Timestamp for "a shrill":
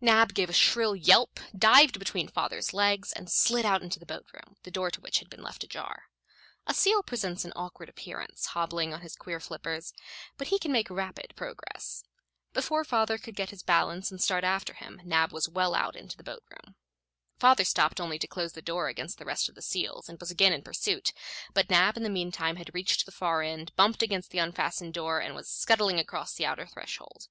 0.48-0.94